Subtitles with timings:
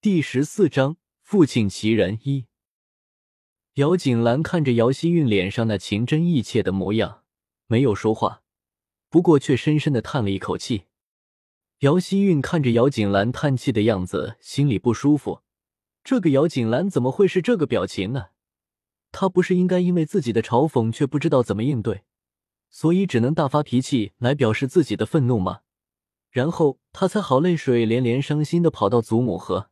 [0.00, 2.46] 第十四章父亲奇人一。
[3.74, 7.24] 姚锦兰看着姚希韵脸上那情真意切的模样，
[7.66, 8.42] 没有说话，
[9.08, 10.84] 不过却深深的叹了一口气。
[11.80, 15.42] 姚希韵看着姚锦兰叹气的样子，心里不舒服。
[16.04, 18.26] 这个姚锦兰怎么会是这个表情呢？
[19.10, 22.04] 她不是应该因为自己的嘲讽却不知道怎么应对，
[22.70, 25.62] 所以只能大发脾气来表示自己的愤怒吗？
[26.30, 29.70] 然后她才好泪水连连、伤心的跑到祖母和。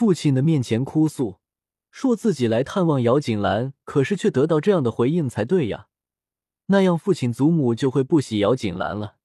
[0.00, 1.40] 父亲的面前哭诉，
[1.90, 5.88] 说自己来探望姚锦兰，可是却得到这样的回应才对呀。
[6.68, 9.16] 那样父亲祖母就会不喜姚锦兰了。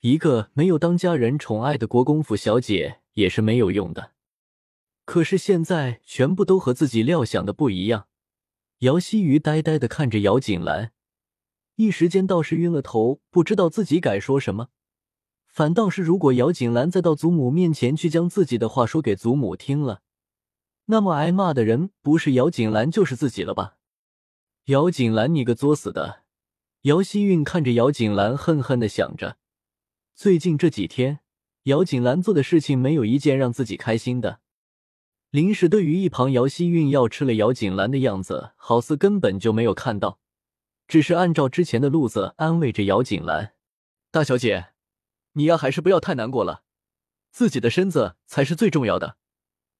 [0.00, 4.14] 一个没有当家人宠爱的国公府小姐也是没有用的。
[5.04, 8.08] 可是现在全部都和自己料想的不一样。
[8.80, 10.90] 姚希瑜呆呆的看着姚锦兰，
[11.76, 14.70] 一时间倒是晕了头，不知道自己该说什么。
[15.54, 20.00] 反倒是，如果姚锦兰再到祖母面前去将自己的话说给祖母听了，
[20.86, 23.76] 那么挨骂的人不是姚锦兰就是自己了吧？
[24.64, 26.22] 姚锦兰，你个作死的！
[26.82, 29.36] 姚希韵看着姚锦兰，恨恨的想着。
[30.16, 31.20] 最近这几天，
[31.64, 34.40] 姚锦兰做的事情没有一件让自己开心的。
[35.30, 40.18] 林氏对于一旁姚希韵要吃了姚锦兰的样子，好似根本就没有看到，
[40.88, 43.52] 只是按照之前的路子安慰着姚锦兰
[44.10, 44.70] ：“大小姐。”
[45.36, 46.62] 你呀，还是不要太难过了，
[47.30, 49.18] 自己的身子才是最重要的。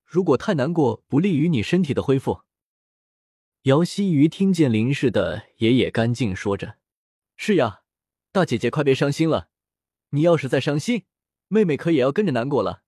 [0.05, 2.43] 如果太难过，不利于你身体的恢复。
[3.63, 6.79] 姚希瑜听见林氏的爷爷干净说着
[7.37, 7.83] ：“是呀，
[8.33, 9.49] 大姐姐快别伤心了，
[10.11, 11.05] 你要是再伤心，
[11.49, 12.83] 妹妹可也要跟着难过了。”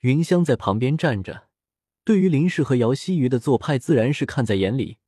[0.00, 1.48] 云香在旁边站着，
[2.04, 4.98] 对于林氏和姚希瑜的做派，自然是看在眼里，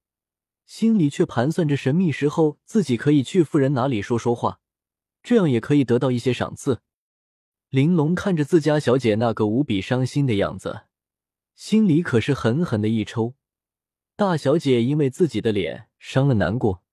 [0.67, 4.61] 心里却盘算着神秘时候自己可以去夫人那里说说话。
[5.27, 6.83] 这样也可以得到一些赏赐。
[7.71, 10.83] 玲珑看着自家小姐那个无比伤心的样子，
[11.57, 13.35] 心里可是狠狠的一抽。
[14.15, 16.85] 大小姐因为自己的脸伤了难过，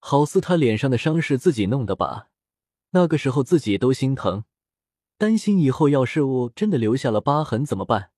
[0.00, 2.28] 好似她脸上的伤是自己弄的吧？
[2.90, 4.44] 那个时候自己都心疼，
[5.16, 8.10] 担心以后要是我真的留下了疤痕怎么办？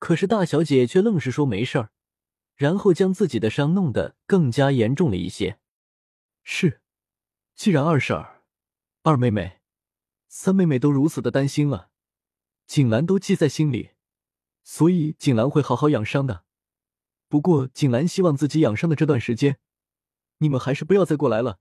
[0.00, 1.90] 可是大小姐却愣是说没事儿，
[2.56, 5.60] 然后将自己的伤弄得更加严重了一些。
[6.42, 6.80] 是，
[7.54, 8.35] 既然二婶儿。
[9.08, 9.60] 二妹妹、
[10.26, 11.90] 三妹妹都如此的担心了，
[12.66, 13.90] 景兰都记在心里，
[14.64, 16.42] 所以景兰会好好养伤的。
[17.28, 19.58] 不过景兰希望自己养伤的这段时间，
[20.38, 21.60] 你们还是不要再过来了，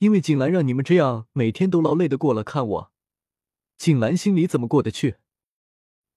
[0.00, 2.92] 因为景兰让你们这样每天都劳累的过了看我，
[3.78, 5.16] 景兰心里怎么过得去？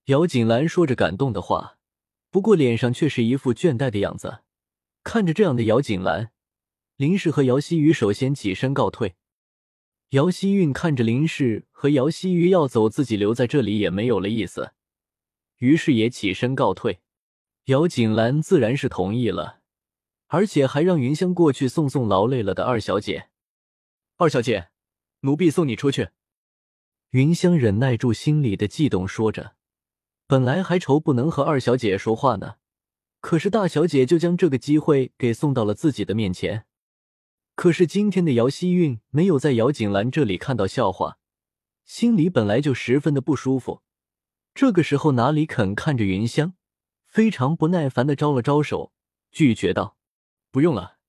[0.08, 1.78] 姚景兰说着感动的话，
[2.30, 4.40] 不过脸上却是一副倦怠的样子。
[5.06, 6.34] 看着这样的姚景兰，
[6.98, 9.16] 林氏和姚希雨首先起身告退。
[10.10, 14.72] 姚希韵看着林氏和姚希瑜要走，自己留在这里也没有了意思，
[15.58, 17.02] 于是也起身告退。
[17.66, 19.60] 姚锦兰自然是同意了，
[20.26, 23.30] 而且还让云香过去送送劳累了的二小姐。
[24.18, 24.70] 二小姐，
[25.20, 26.10] 奴婢送你出去。
[27.12, 29.54] 云香忍耐住心里的悸动，说着，
[30.26, 32.56] 本来还愁不能和二小姐说话呢，
[33.22, 36.66] 可是大小姐就将这个机会给送到了自己的面前。
[37.60, 41.18] 可是今天的姚希韵没有在姚景兰这里看到笑话，
[41.84, 43.82] 心里本来就十分的不舒服。
[44.54, 46.54] 这个时候哪里肯看着云香，
[47.06, 48.94] 非常不耐烦的招了招手，
[49.30, 49.98] 拒绝道
[50.52, 51.00] ：“不用了，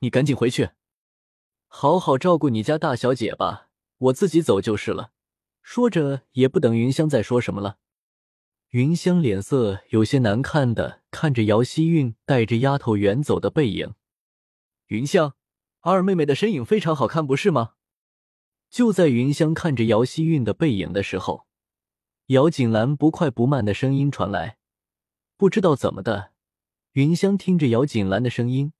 [0.00, 0.72] 你赶紧回去，
[1.68, 5.12] 好好照顾你家大小姐吧，我自己走就是了。”
[5.64, 7.78] 说着，也不等云香再说什么了。
[8.72, 13.94] 云香脸色有些难看的看着姚希韵带着丫头远走的背影，
[14.88, 15.34] 云香。
[15.86, 17.74] 二妹妹的身影非常好看，不是吗？
[18.70, 21.46] 就在云香看着姚希韵的背影的时候，
[22.28, 24.56] 姚锦兰不快不慢的声音传来。
[25.36, 26.32] 不知道怎么的，
[26.92, 28.72] 云香听着姚锦兰的声音，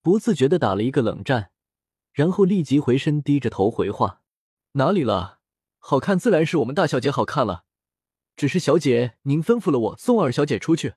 [0.00, 1.50] 不自觉的打了一个冷战，
[2.12, 4.22] 然后立即回身低着头回话
[4.78, 5.40] ：“哪里了？
[5.80, 7.64] 好看自然是我们大小姐好看了，
[8.36, 10.94] 只是小姐您吩咐了我送二小姐出去，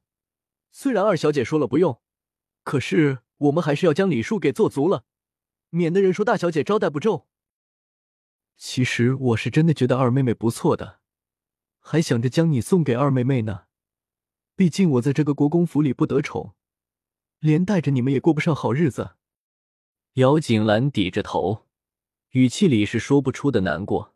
[0.72, 2.00] 虽然二小姐说了不用，
[2.64, 5.06] 可是我们还是要将礼数给做足了。”
[5.70, 7.28] 免得人说大小姐招待不周。
[8.56, 11.00] 其实我是真的觉得二妹妹不错的，
[11.80, 13.66] 还想着将你送给二妹妹呢。
[14.56, 16.56] 毕竟我在这个国公府里不得宠，
[17.40, 19.12] 连带着你们也过不上好日子。
[20.14, 21.68] 姚景兰抵着头，
[22.32, 24.16] 语气里是说不出的难过。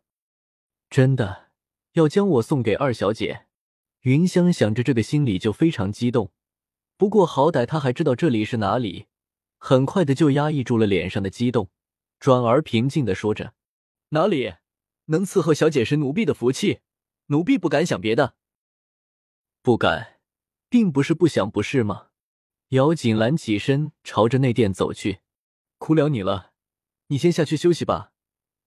[0.90, 1.50] 真的
[1.92, 3.46] 要将我送给二小姐？
[4.00, 6.32] 云香想着这个，心里就非常激动。
[6.96, 9.06] 不过好歹她还知道这里是哪里。
[9.64, 11.70] 很快的就压抑住了脸上的激动，
[12.18, 13.54] 转而平静的说着
[14.10, 14.54] ：“哪里
[15.04, 16.80] 能伺候小姐是奴婢的福气，
[17.26, 18.34] 奴婢不敢想别的。”
[19.62, 20.18] 不敢，
[20.68, 22.08] 并不是不想，不是吗？
[22.70, 25.20] 姚锦兰起身朝着内殿走去，
[25.78, 26.50] 苦了你了，
[27.06, 28.10] 你先下去休息吧，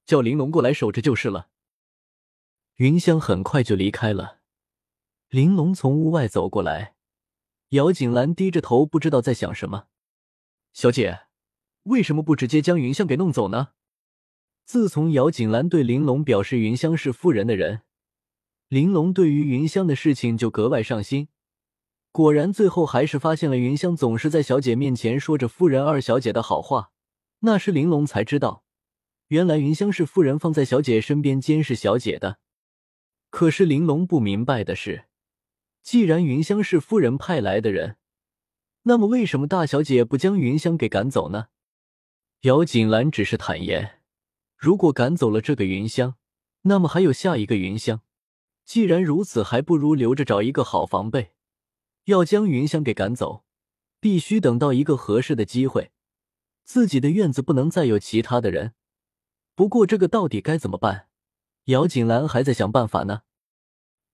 [0.06, 1.50] 叫玲珑过来守着就是了。
[2.75, 4.39] 云香很快就离开了，
[5.27, 6.95] 玲珑从屋外走过来，
[7.71, 9.88] 姚锦兰低着头，不知道在想什么。
[10.75, 11.22] 小姐，
[11.83, 13.69] 为什么不直接将云香给弄走呢？
[14.66, 17.83] 自从姚锦兰对玲珑表示云香是夫人的人，
[18.68, 21.30] 玲珑对于云香的事情就格外上心。
[22.12, 26.92] 果然，最后还是发现了云香总是在小姐面前说着夫人、二小姐的好话。
[27.39, 28.66] 那时玲珑才知道，
[29.27, 32.39] 原来云香是夫人放在小姐身边监视小姐的。
[33.30, 35.06] 可是玲珑不明白的是，
[35.81, 37.95] 既然云香是夫人派来的人，
[38.88, 41.48] 那么为什么大小姐不将云香给赶走呢？
[42.42, 44.04] 姚锦兰只是坦言，
[44.56, 46.18] 如果赶走了这个云香，
[46.62, 48.02] 那么还有下一个云香。
[48.64, 51.32] 既然如此，还不如留着找一个好防备。
[52.04, 53.44] 要将云香给赶走，
[54.00, 55.92] 必须等到一个合适的机会。
[56.64, 58.76] 自己的院子不能再有其他的人。
[59.56, 61.08] 不过这个到底该怎么办？
[61.66, 63.24] 姚锦兰还在想办法呢。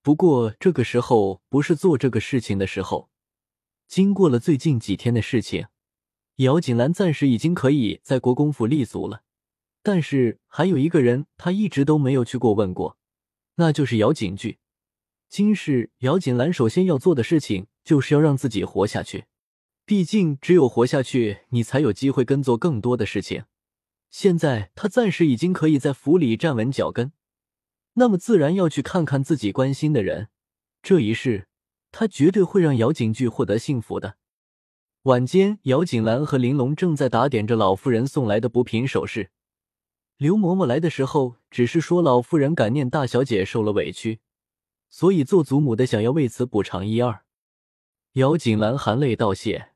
[0.02, 3.11] 不过这个时候不是做这个事情的时候。
[3.92, 5.68] 经过了最近几天的事情，
[6.38, 9.24] 姚锦兰暂时已经可以在国公府立足了。
[9.84, 12.98] 但是还有一个人，他一直都没有去过问过，
[13.56, 14.60] 那就是姚景句。
[15.28, 19.26] 今世姚锦兰首先要做的事情，就是要让自己活下去。
[19.84, 23.44] 毕竟，只有活下去，你才有机会跟做更多的事情。
[24.10, 27.12] 现在，他暂时已经可以在府里站稳脚跟，
[27.96, 30.30] 那么自然要去看看自己关心的人。
[30.82, 31.50] 这一世，
[31.92, 34.18] 他绝对会让姚景句获得幸福的。
[35.04, 39.32] 晚间，姚锦兰和玲珑正在打点着老妇人送来的补品首饰。
[40.18, 44.20] 刘嬷嬷来的时候，只是说老妇人感念大小姐受了委屈。
[44.90, 47.24] 所以做祖母的想要为此补偿一二，
[48.14, 49.72] 姚锦兰含泪道谢，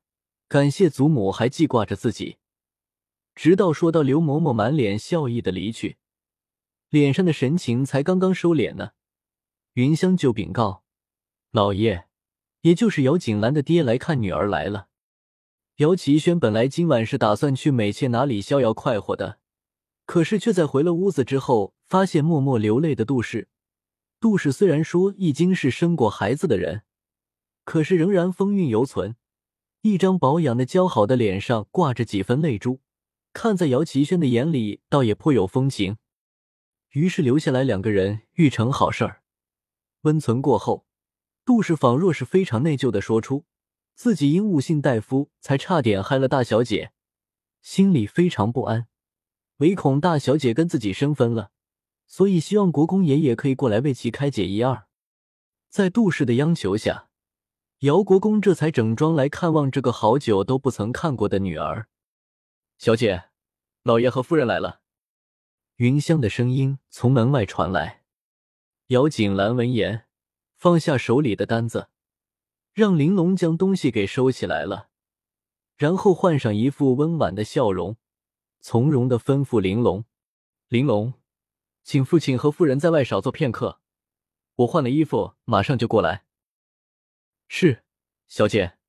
[0.48, 2.38] 感谢祖母还记挂着自己。
[3.34, 5.98] 直到说到刘嬷嬷满脸笑意的离去，
[6.90, 8.92] 脸上的神情才刚刚收敛呢，
[9.74, 10.84] 云香就禀告
[11.56, 12.04] 老爷，
[12.64, 14.90] 也就是姚锦兰的爹来看女儿来了。
[15.78, 19.40] 姚奇轩本来今晚是打算去美妾哪里逍遥快活的，
[20.06, 23.48] 可是却在回了屋子之后，发现默默流泪的杜氏。
[24.20, 26.82] 杜氏虽然说已经是生过孩子的人，
[27.64, 29.16] 可是仍然风韵犹存，
[29.80, 32.82] 一张保养的姣好的脸上挂着几分泪珠，
[33.32, 35.96] 看在姚奇轩的眼里，倒也颇有风情。
[36.90, 39.22] 于是留下来两个人欲成好事儿。
[40.02, 40.86] 温存过后，
[41.46, 43.46] 杜氏仿若是非常内疚的说出
[43.94, 46.92] 自己因误信大夫，才差点害了大小姐，
[47.62, 48.88] 心里非常不安，
[49.58, 51.52] 唯恐大小姐跟自己生分了。
[52.08, 54.88] 所以希望国公爷爷可以过来为其开解一二，
[55.70, 57.10] 在杜氏的央求下，
[57.80, 61.88] 姚国公这才整装来看望这个好久都不曾看过的女儿。
[62.78, 63.26] 小姐，
[63.84, 64.82] 老爷和夫人来了。
[65.78, 68.04] 云香的声音从门外传来。
[68.88, 70.05] 姚锦兰闻言，
[70.56, 71.90] 放下手里的单子，
[72.74, 74.90] 让玲珑将东西给收起来了，
[75.76, 77.98] 然后换上一副温婉的笑容，
[78.60, 80.06] 从容的吩咐玲珑
[80.70, 81.14] ：“玲珑。”
[81.84, 83.80] 请父亲和夫人在外少坐片刻，
[84.56, 86.26] 我换了衣服，马上就过来。
[87.48, 87.84] 是，
[88.26, 88.80] 小姐。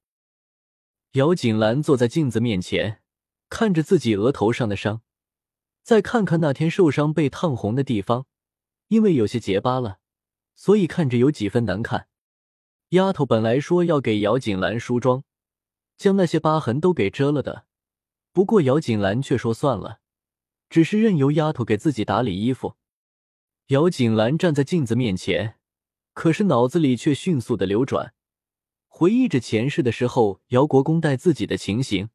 [1.13, 3.03] 姚锦兰坐在镜子面前，
[3.51, 5.03] 看着自己额头上的伤，
[5.83, 8.25] 再看看那天受伤被烫红的地方，
[8.89, 10.01] 因为有些结疤了，
[10.57, 12.09] 所以看着有几分难看。
[12.89, 15.23] 丫头本来说要给姚锦兰梳妆，
[15.97, 17.67] 将那些疤痕都给遮了的，
[18.33, 20.01] 不过姚锦兰却说算了，
[20.69, 22.75] 只是任由丫头给自己打理衣服。
[23.69, 25.57] 姚锦兰站在镜子面前，
[26.15, 28.15] 可是脑子里却迅速的流转，
[28.89, 32.09] 回忆着前世的时候姚国公待自己的情形。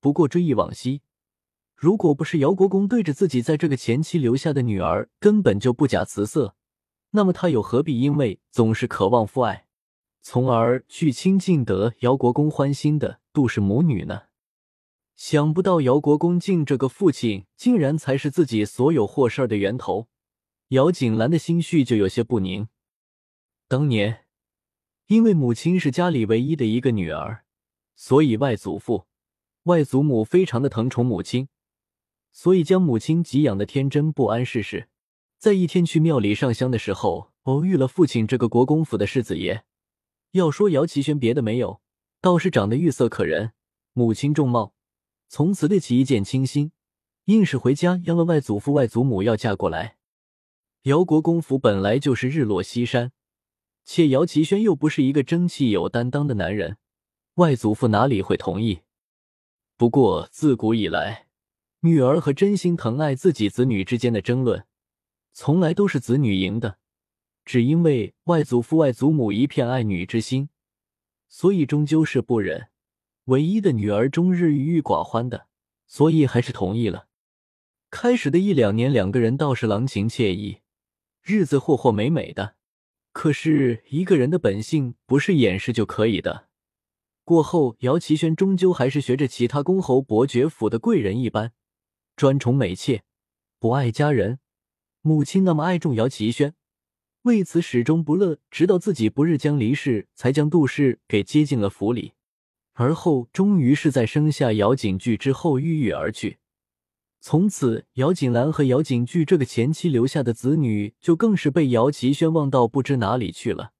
[0.00, 1.02] 不过追忆往昔，
[1.74, 6.55] 如果不是姚国公对着自己在这个前妻留下的女儿根本就不假辞色，
[7.16, 9.66] 那么他又何必因为总是渴望父爱，
[10.20, 14.24] 从而去亲近得姚国公欢心的杜氏母女呢？
[15.14, 20.08] 想不到姚国公敬这个父亲，竟然才是自己所有祸事儿的源头。
[20.68, 22.68] 姚锦兰的心绪就有些不宁。
[23.66, 24.26] 当年，
[25.06, 27.46] 因为母亲是家里唯一的一个女儿，
[27.94, 29.06] 所以外祖父、
[29.62, 31.48] 外祖母非常的疼宠母亲，
[32.30, 34.90] 所以将母亲给养的天真不谙世事。
[35.38, 39.64] 在一天去庙里上香的时候，偶遇了父亲这个国公府的世子爷。
[40.32, 41.80] 要说姚奇轩，别的没有，
[42.20, 43.52] 倒是长得玉色可人，
[43.92, 44.74] 母亲重貌，
[45.28, 46.72] 从此对其一见倾心，
[47.26, 49.96] 硬是回家央了外祖父、外祖母要嫁过来。
[50.82, 53.12] 姚国公府本来就是日落西山，
[53.84, 56.78] 且姚奇轩又不是一个争气有担当的男人，
[57.34, 58.80] 外祖父哪里会同意？
[59.76, 61.26] 不过自古以来，
[61.80, 64.64] 女儿和真心疼爱自己子女之间的争论，
[65.38, 66.78] 从来都是子女赢的。
[67.44, 70.48] 只因为外祖父、外祖母一片爱女之心，
[71.28, 72.68] 所以终究是不忍
[73.26, 75.46] 唯一的女儿终日郁郁寡欢的，
[75.86, 77.08] 所以还是同意了。
[77.90, 80.62] 开始的一两年，两个人倒是郎情妾意，
[81.22, 82.56] 日子和和美美的。
[83.12, 86.48] 可是一个人的本性不是掩饰就可以的。
[87.24, 91.52] 过后，姚奇轩终究还是学着其他公侯伯爵府的贵人一般，
[92.16, 93.04] 专宠美妾，
[93.58, 94.38] 不爱家人。
[95.06, 96.52] 母亲那么爱重姚奇轩。
[97.22, 102.14] 为此始终不乐，直到自己不日将离世，才将杜氏给接进了府里。
[102.72, 106.38] 而后，终于是在生下姚景巨之后郁郁而去。
[107.20, 113.74] 从此，姚景兰和姚景巨这个前妻留下的子女，就更是被姚奇轩忘到不知哪里去了。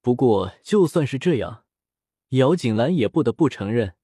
[0.00, 1.64] 不过，就算是这样，
[2.30, 3.96] 姚景兰也不得不承认，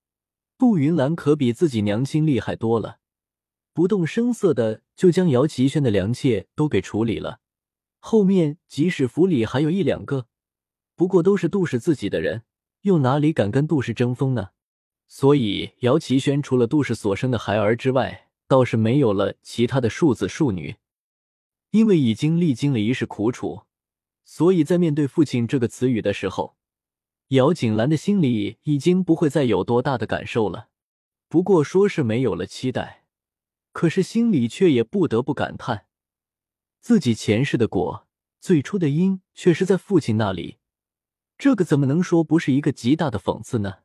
[0.59, 2.99] 杜云兰可比自己娘亲厉害多了，
[3.75, 7.41] 不动声色的就将姚奇轩的良妾都给处理了。
[7.99, 10.29] 后面即使府里还有一两个，
[10.95, 12.45] 不过都是杜氏自己的人，
[12.83, 14.51] 又哪里敢跟杜氏争锋呢？
[15.09, 20.77] 所以姚奇轩除了杜氏所生的孩儿之外，倒是没有了其他的庶子庶女。
[21.71, 23.63] 因为已经历经了一世苦楚，
[24.25, 26.57] 所以在面对父亲这个词语的时候，
[27.29, 30.69] 姚景兰的心里已经不会再有多大的感受了。
[31.29, 33.04] 不过说是没有了期待，
[33.75, 35.87] 可是心里却也不得不感叹。
[36.81, 38.07] 自己前世的果，
[38.41, 40.59] 最初的因，却是在父亲那里，
[41.37, 43.79] 这个怎么能说不是一个极大的讽刺呢？